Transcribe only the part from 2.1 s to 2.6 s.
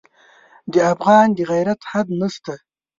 نه شته.